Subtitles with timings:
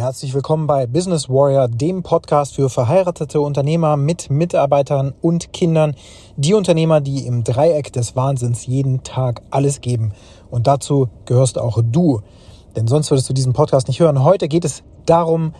[0.00, 5.94] Herzlich willkommen bei Business Warrior, dem Podcast für verheiratete Unternehmer mit Mitarbeitern und Kindern.
[6.38, 10.12] Die Unternehmer, die im Dreieck des Wahnsinns jeden Tag alles geben.
[10.50, 12.22] Und dazu gehörst auch du.
[12.74, 14.24] Denn sonst würdest du diesen Podcast nicht hören.
[14.24, 15.52] Heute geht es darum,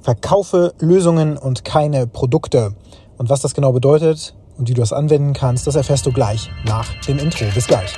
[0.00, 2.72] verkaufe Lösungen und keine Produkte.
[3.18, 6.48] Und was das genau bedeutet und wie du das anwenden kannst, das erfährst du gleich
[6.64, 7.44] nach dem Intro.
[7.54, 7.92] Bis gleich.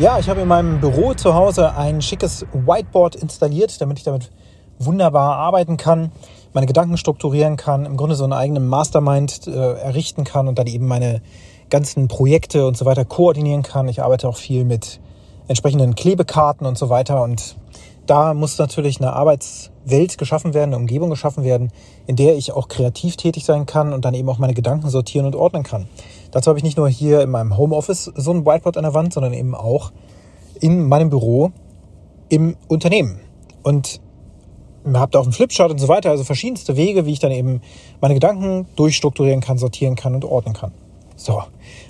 [0.00, 4.30] Ja, ich habe in meinem Büro zu Hause ein schickes Whiteboard installiert, damit ich damit
[4.78, 6.10] wunderbar arbeiten kann,
[6.54, 10.68] meine Gedanken strukturieren kann, im Grunde so einen eigenen Mastermind äh, errichten kann und dann
[10.68, 11.20] eben meine
[11.68, 13.88] ganzen Projekte und so weiter koordinieren kann.
[13.88, 15.00] Ich arbeite auch viel mit
[15.48, 17.56] entsprechenden Klebekarten und so weiter und
[18.10, 21.70] da muss natürlich eine Arbeitswelt geschaffen werden, eine Umgebung geschaffen werden,
[22.08, 25.26] in der ich auch kreativ tätig sein kann und dann eben auch meine Gedanken sortieren
[25.26, 25.86] und ordnen kann.
[26.32, 29.12] Dazu habe ich nicht nur hier in meinem Homeoffice so ein Whiteboard an der Wand,
[29.12, 29.92] sondern eben auch
[30.58, 31.52] in meinem Büro
[32.28, 33.20] im Unternehmen.
[33.62, 34.00] Und
[34.92, 37.60] habe da auch einen Flipchart und so weiter, also verschiedenste Wege, wie ich dann eben
[38.00, 40.72] meine Gedanken durchstrukturieren kann, sortieren kann und ordnen kann.
[41.14, 41.44] So,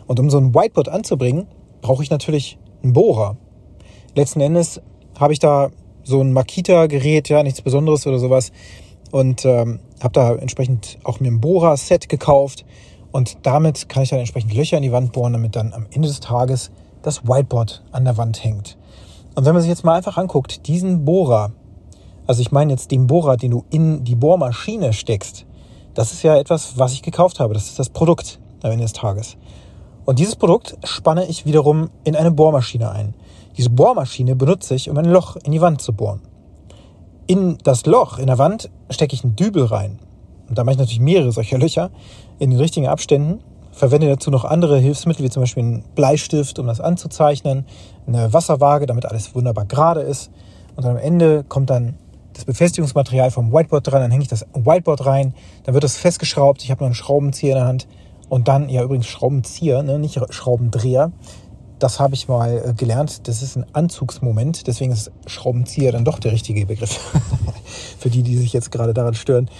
[0.06, 1.46] und um so ein Whiteboard anzubringen,
[1.80, 3.38] brauche ich natürlich einen Bohrer.
[4.14, 4.82] Letzten Endes
[5.18, 5.70] habe ich da
[6.04, 8.52] so ein Makita-Gerät, ja, nichts Besonderes oder sowas.
[9.10, 12.64] Und ähm, habe da entsprechend auch mir ein Bohrer-Set gekauft
[13.12, 16.08] und damit kann ich dann entsprechend Löcher in die Wand bohren, damit dann am Ende
[16.08, 16.70] des Tages
[17.02, 18.76] das Whiteboard an der Wand hängt.
[19.34, 21.52] Und wenn man sich jetzt mal einfach anguckt, diesen Bohrer,
[22.26, 25.46] also ich meine jetzt den Bohrer, den du in die Bohrmaschine steckst,
[25.94, 27.54] das ist ja etwas, was ich gekauft habe.
[27.54, 29.36] Das ist das Produkt am Ende des Tages.
[30.04, 33.14] Und dieses Produkt spanne ich wiederum in eine Bohrmaschine ein.
[33.56, 36.20] Diese Bohrmaschine benutze ich, um ein Loch in die Wand zu bohren.
[37.26, 39.98] In das Loch in der Wand stecke ich einen Dübel rein.
[40.48, 41.90] Und da mache ich natürlich mehrere solcher Löcher
[42.38, 43.40] in den richtigen Abständen.
[43.72, 47.66] Verwende dazu noch andere Hilfsmittel, wie zum Beispiel einen Bleistift, um das anzuzeichnen,
[48.06, 50.30] eine Wasserwaage, damit alles wunderbar gerade ist.
[50.74, 51.94] Und am Ende kommt dann
[52.32, 56.64] das Befestigungsmaterial vom Whiteboard dran, dann hänge ich das Whiteboard rein, dann wird das festgeschraubt,
[56.64, 57.86] ich habe noch einen Schraubenzieher in der Hand
[58.30, 61.12] und dann, ja übrigens Schraubenzieher, ne, nicht Schraubendreher,
[61.80, 66.18] das habe ich mal äh, gelernt, das ist ein Anzugsmoment, deswegen ist Schraubenzieher dann doch
[66.18, 66.98] der richtige Begriff.
[67.98, 69.50] Für die, die sich jetzt gerade daran stören.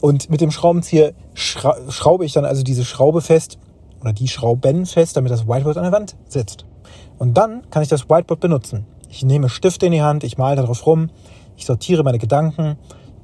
[0.00, 3.58] Und mit dem Schraubenzieher schraube ich dann also diese Schraube fest
[4.00, 6.64] oder die Schrauben fest, damit das Whiteboard an der Wand sitzt.
[7.18, 8.86] Und dann kann ich das Whiteboard benutzen.
[9.08, 11.10] Ich nehme Stifte in die Hand, ich male darauf rum,
[11.56, 12.76] ich sortiere meine Gedanken.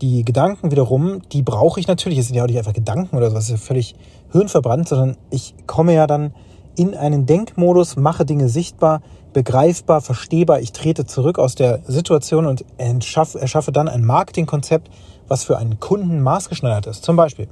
[0.03, 2.19] Die Gedanken wiederum, die brauche ich natürlich.
[2.19, 3.95] Es sind ja auch nicht einfach Gedanken oder so, das ist ja völlig
[4.33, 6.35] hirnverbrannt, sondern ich komme ja dann
[6.77, 9.01] in einen Denkmodus, mache Dinge sichtbar,
[9.33, 10.61] begreifbar, verstehbar.
[10.61, 14.91] Ich trete zurück aus der Situation und erschaffe dann ein Marketingkonzept,
[15.29, 17.05] was für einen Kunden maßgeschneidert ist.
[17.05, 17.49] Zum Beispiel.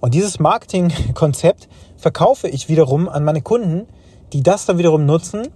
[0.00, 3.86] Und dieses Marketingkonzept verkaufe ich wiederum an meine Kunden,
[4.32, 5.48] die das dann wiederum nutzen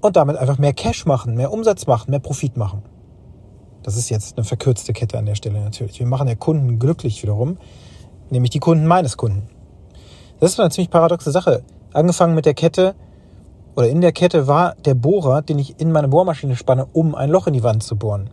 [0.00, 2.82] und damit einfach mehr Cash machen, mehr Umsatz machen, mehr Profit machen.
[3.88, 5.98] Das ist jetzt eine verkürzte Kette an der Stelle natürlich.
[5.98, 7.56] Wir machen ja Kunden glücklich wiederum,
[8.28, 9.48] nämlich die Kunden meines Kunden.
[10.40, 11.62] Das ist eine ziemlich paradoxe Sache.
[11.94, 12.94] Angefangen mit der Kette
[13.76, 17.30] oder in der Kette war der Bohrer, den ich in meine Bohrmaschine spanne, um ein
[17.30, 18.28] Loch in die Wand zu bohren.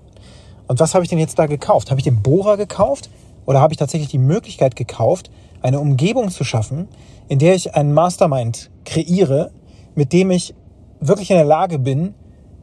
[0.68, 1.90] Und was habe ich denn jetzt da gekauft?
[1.90, 3.10] Habe ich den Bohrer gekauft
[3.46, 6.90] oder habe ich tatsächlich die Möglichkeit gekauft, eine Umgebung zu schaffen,
[7.30, 9.52] in der ich einen Mastermind kreiere,
[9.96, 10.54] mit dem ich
[11.00, 12.14] wirklich in der Lage bin,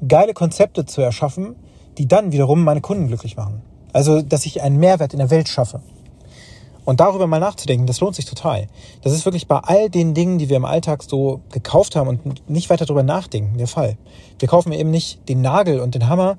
[0.06, 1.56] geile Konzepte zu erschaffen,
[1.98, 3.62] die dann wiederum meine Kunden glücklich machen.
[3.92, 5.80] Also, dass ich einen Mehrwert in der Welt schaffe.
[6.84, 8.66] Und darüber mal nachzudenken, das lohnt sich total.
[9.02, 12.48] Das ist wirklich bei all den Dingen, die wir im Alltag so gekauft haben und
[12.50, 13.96] nicht weiter darüber nachdenken, der Fall.
[14.40, 16.38] Wir kaufen eben nicht den Nagel und den Hammer,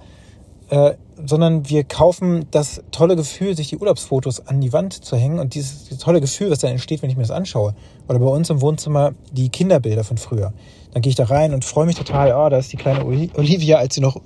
[0.70, 5.40] äh, sondern wir kaufen das tolle Gefühl, sich die Urlaubsfotos an die Wand zu hängen
[5.40, 7.74] und dieses, dieses tolle Gefühl, was dann entsteht, wenn ich mir das anschaue.
[8.10, 10.52] Oder bei uns im Wohnzimmer die Kinderbilder von früher.
[10.92, 13.78] Dann gehe ich da rein und freue mich total, oh, da ist die kleine Olivia,
[13.78, 14.20] als sie noch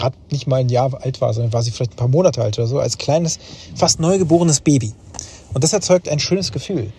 [0.00, 2.58] gerade nicht mal ein Jahr alt war, sondern war sie vielleicht ein paar Monate alt
[2.58, 3.38] oder so, als kleines,
[3.74, 4.92] fast neugeborenes Baby.
[5.52, 6.92] Und das erzeugt ein schönes Gefühl.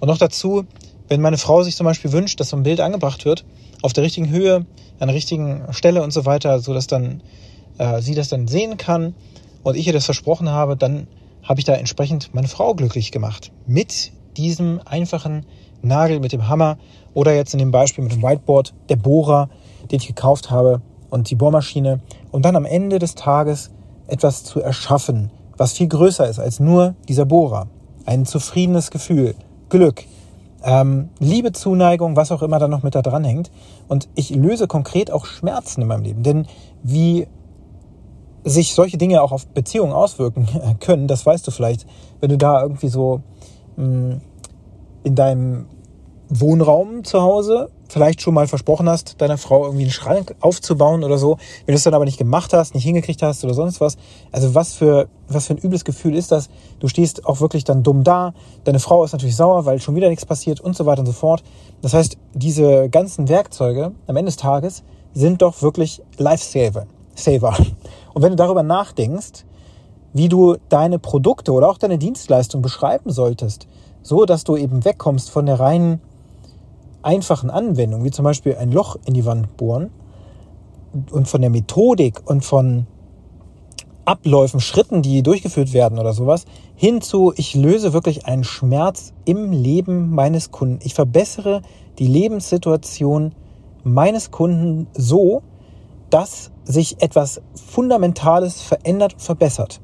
[0.00, 0.64] Und noch dazu,
[1.08, 3.44] wenn meine Frau sich zum Beispiel wünscht, dass so ein Bild angebracht wird,
[3.82, 4.66] auf der richtigen Höhe,
[4.98, 7.22] an der richtigen Stelle und so weiter, so dass dann
[7.78, 9.14] äh, sie das dann sehen kann
[9.62, 11.06] und ich ihr das versprochen habe, dann
[11.42, 13.50] habe ich da entsprechend meine Frau glücklich gemacht.
[13.66, 15.46] Mit diesem einfachen
[15.82, 16.78] Nagel, mit dem Hammer
[17.14, 19.50] oder jetzt in dem Beispiel mit dem Whiteboard, der Bohrer,
[19.90, 20.80] den ich gekauft habe
[21.12, 22.00] und die Bohrmaschine
[22.30, 23.70] und dann am Ende des Tages
[24.06, 27.68] etwas zu erschaffen, was viel größer ist als nur dieser Bohrer
[28.06, 29.34] ein zufriedenes Gefühl,
[29.68, 30.04] Glück,
[30.64, 33.50] ähm, Liebe, Zuneigung, was auch immer da noch mit da dran hängt.
[33.88, 36.22] Und ich löse konkret auch Schmerzen in meinem Leben.
[36.22, 36.46] Denn
[36.82, 37.26] wie
[38.44, 40.48] sich solche Dinge auch auf Beziehungen auswirken
[40.80, 41.86] können, das weißt du vielleicht,
[42.20, 43.20] wenn du da irgendwie so
[43.76, 44.20] mh, mm,
[45.04, 45.66] in deinem
[46.40, 51.18] Wohnraum zu Hause vielleicht schon mal versprochen hast, deiner Frau irgendwie einen Schrank aufzubauen oder
[51.18, 51.36] so,
[51.66, 53.98] wenn du es dann aber nicht gemacht hast, nicht hingekriegt hast oder sonst was.
[54.30, 56.48] Also was für, was für ein übles Gefühl ist das?
[56.80, 58.32] Du stehst auch wirklich dann dumm da,
[58.64, 61.12] deine Frau ist natürlich sauer, weil schon wieder nichts passiert und so weiter und so
[61.12, 61.42] fort.
[61.82, 66.86] Das heißt, diese ganzen Werkzeuge am Ende des Tages sind doch wirklich Lifesaver.
[67.14, 67.54] Saver.
[68.14, 69.44] Und wenn du darüber nachdenkst,
[70.14, 73.66] wie du deine Produkte oder auch deine Dienstleistung beschreiben solltest,
[74.02, 76.00] so dass du eben wegkommst von der reinen
[77.02, 79.90] einfachen Anwendung, wie zum Beispiel ein Loch in die Wand bohren
[81.10, 82.86] und von der Methodik und von
[84.04, 86.44] Abläufen, Schritten, die durchgeführt werden oder sowas,
[86.74, 90.80] hinzu, ich löse wirklich einen Schmerz im Leben meines Kunden.
[90.82, 91.62] Ich verbessere
[91.98, 93.32] die Lebenssituation
[93.84, 95.42] meines Kunden so,
[96.10, 99.80] dass sich etwas Fundamentales verändert und verbessert.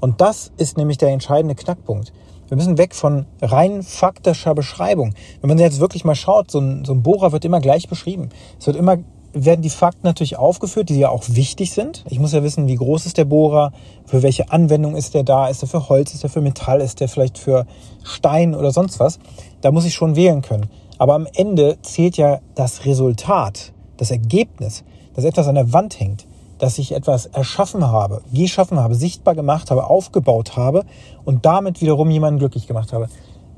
[0.00, 2.12] Und das ist nämlich der entscheidende Knackpunkt.
[2.48, 5.14] Wir müssen weg von rein faktischer Beschreibung.
[5.40, 8.28] Wenn man jetzt wirklich mal schaut, so ein, so ein Bohrer wird immer gleich beschrieben.
[8.58, 8.98] Es wird immer,
[9.32, 12.04] werden die Fakten natürlich aufgeführt, die ja auch wichtig sind.
[12.08, 13.72] Ich muss ja wissen, wie groß ist der Bohrer,
[14.04, 17.00] für welche Anwendung ist der da, ist der für Holz, ist der für Metall, ist
[17.00, 17.66] der vielleicht für
[18.02, 19.18] Stein oder sonst was.
[19.62, 20.68] Da muss ich schon wählen können.
[20.98, 26.26] Aber am Ende zählt ja das Resultat, das Ergebnis, dass etwas an der Wand hängt
[26.58, 30.84] dass ich etwas erschaffen habe, geschaffen habe, sichtbar gemacht habe, aufgebaut habe
[31.24, 33.08] und damit wiederum jemanden glücklich gemacht habe.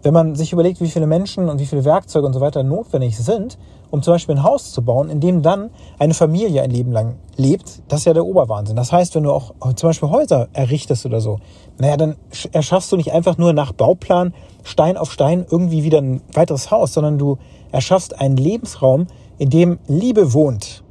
[0.02, 3.16] Wenn man sich überlegt, wie viele Menschen und wie viele Werkzeuge und so weiter notwendig
[3.16, 3.58] sind,
[3.90, 7.16] um zum Beispiel ein Haus zu bauen, in dem dann eine Familie ein Leben lang
[7.36, 8.76] lebt, das ist ja der Oberwahnsinn.
[8.76, 11.38] Das heißt, wenn du auch zum Beispiel Häuser errichtest oder so,
[11.78, 12.16] naja, dann
[12.52, 14.34] erschaffst du nicht einfach nur nach Bauplan
[14.64, 17.38] Stein auf Stein irgendwie wieder ein weiteres Haus, sondern du
[17.72, 19.06] erschaffst einen Lebensraum,
[19.38, 20.82] in dem Liebe wohnt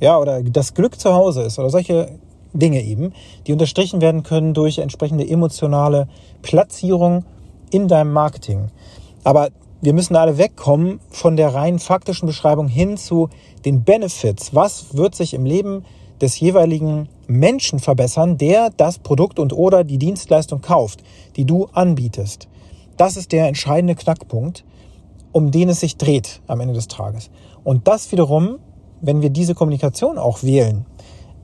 [0.00, 2.18] ja, oder das Glück zu Hause ist oder solche
[2.52, 3.12] Dinge eben,
[3.46, 6.08] die unterstrichen werden können durch entsprechende emotionale
[6.42, 7.24] Platzierung
[7.70, 8.70] in deinem Marketing.
[9.24, 9.50] Aber
[9.80, 13.28] wir müssen alle wegkommen von der rein faktischen Beschreibung hin zu
[13.64, 14.54] den Benefits.
[14.54, 15.84] Was wird sich im Leben
[16.20, 21.02] des jeweiligen Menschen verbessern, der das Produkt und oder die Dienstleistung kauft,
[21.36, 22.48] die du anbietest?
[22.96, 24.64] Das ist der entscheidende Knackpunkt,
[25.32, 27.30] um den es sich dreht am Ende des Tages.
[27.62, 28.58] Und das wiederum
[29.00, 30.86] wenn wir diese Kommunikation auch wählen,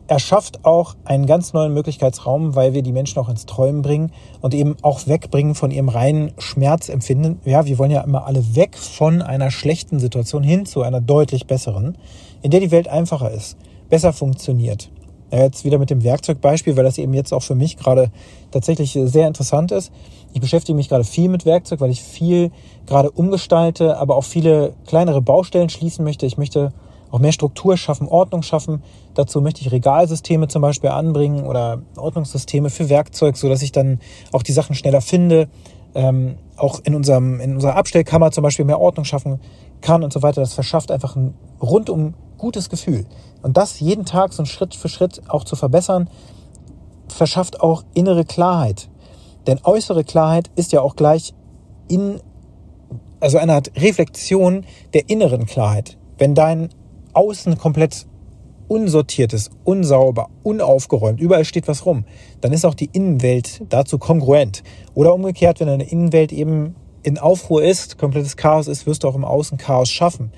[0.06, 4.52] erschafft auch einen ganz neuen Möglichkeitsraum, weil wir die Menschen auch ins Träumen bringen und
[4.52, 7.40] eben auch wegbringen von ihrem reinen Schmerzempfinden.
[7.44, 11.46] Ja, wir wollen ja immer alle weg von einer schlechten Situation hin zu einer deutlich
[11.46, 11.96] besseren,
[12.42, 13.56] in der die Welt einfacher ist,
[13.88, 14.90] besser funktioniert.
[15.30, 18.10] Ja, jetzt wieder mit dem Werkzeugbeispiel, weil das eben jetzt auch für mich gerade
[18.50, 19.90] tatsächlich sehr interessant ist.
[20.34, 22.50] Ich beschäftige mich gerade viel mit Werkzeug, weil ich viel
[22.84, 26.26] gerade umgestalte, aber auch viele kleinere Baustellen schließen möchte.
[26.26, 26.74] Ich möchte
[27.12, 28.82] auch mehr Struktur schaffen, Ordnung schaffen.
[29.14, 34.00] Dazu möchte ich Regalsysteme zum Beispiel anbringen oder Ordnungssysteme für Werkzeug, so dass ich dann
[34.32, 35.48] auch die Sachen schneller finde.
[35.94, 39.40] Ähm, auch in, unserem, in unserer Abstellkammer zum Beispiel mehr Ordnung schaffen
[39.82, 40.40] kann und so weiter.
[40.40, 43.04] Das verschafft einfach ein rundum gutes Gefühl.
[43.42, 46.08] Und das jeden Tag so Schritt für Schritt auch zu verbessern,
[47.08, 48.88] verschafft auch innere Klarheit.
[49.46, 51.34] Denn äußere Klarheit ist ja auch gleich
[51.88, 52.20] in,
[53.20, 54.64] also eine Art Reflexion
[54.94, 55.98] der inneren Klarheit.
[56.16, 56.70] Wenn dein
[57.12, 58.06] außen komplett
[58.68, 62.04] unsortiert ist, unsauber, unaufgeräumt, überall steht was rum,
[62.40, 64.62] dann ist auch die Innenwelt dazu kongruent.
[64.94, 69.14] Oder umgekehrt, wenn deine Innenwelt eben in Aufruhr ist, komplettes Chaos ist, wirst du auch
[69.14, 70.32] im Außen Chaos schaffen.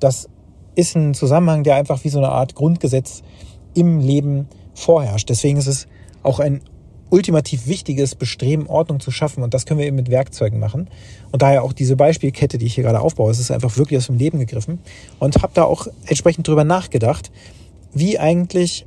[0.00, 0.28] Das
[0.74, 3.22] ist ein Zusammenhang, der einfach wie so eine Art Grundgesetz
[3.74, 5.28] im Leben vorherrscht.
[5.28, 5.86] Deswegen ist es
[6.22, 6.62] auch ein
[7.14, 9.44] ultimativ wichtiges Bestreben, Ordnung zu schaffen.
[9.44, 10.90] Und das können wir eben mit Werkzeugen machen.
[11.30, 14.06] Und daher auch diese Beispielkette, die ich hier gerade aufbaue, es ist einfach wirklich aus
[14.06, 14.80] dem Leben gegriffen.
[15.20, 17.30] Und habe da auch entsprechend drüber nachgedacht,
[17.92, 18.84] wie eigentlich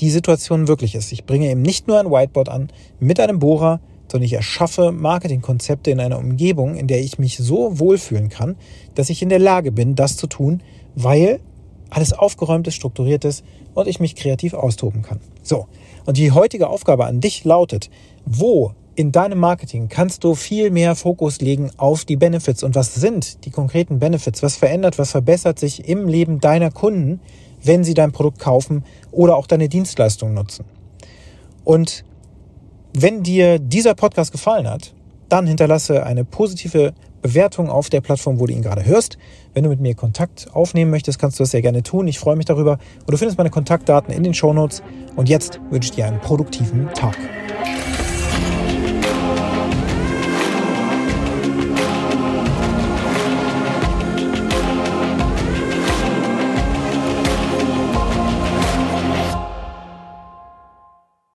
[0.00, 1.12] die Situation wirklich ist.
[1.12, 2.68] Ich bringe eben nicht nur ein Whiteboard an
[3.00, 7.78] mit einem Bohrer, sondern ich erschaffe Marketingkonzepte in einer Umgebung, in der ich mich so
[7.78, 8.56] wohlfühlen kann,
[8.94, 10.62] dass ich in der Lage bin, das zu tun,
[10.94, 11.40] weil
[11.92, 13.44] alles aufgeräumt ist, strukturiert ist
[13.74, 15.20] und ich mich kreativ austoben kann.
[15.42, 15.66] So,
[16.06, 17.90] und die heutige Aufgabe an dich lautet,
[18.24, 22.94] wo in deinem Marketing kannst du viel mehr Fokus legen auf die Benefits und was
[22.94, 27.20] sind die konkreten Benefits, was verändert, was verbessert sich im Leben deiner Kunden,
[27.62, 30.64] wenn sie dein Produkt kaufen oder auch deine Dienstleistung nutzen.
[31.64, 32.04] Und
[32.92, 34.92] wenn dir dieser Podcast gefallen hat,
[35.28, 39.16] dann hinterlasse eine positive Bewertung auf der Plattform, wo du ihn gerade hörst.
[39.54, 42.08] Wenn du mit mir Kontakt aufnehmen möchtest, kannst du das sehr gerne tun.
[42.08, 42.72] Ich freue mich darüber.
[42.72, 44.82] Und du findest meine Kontaktdaten in den Show Notes.
[45.16, 47.16] Und jetzt wünsche ich dir einen produktiven Tag.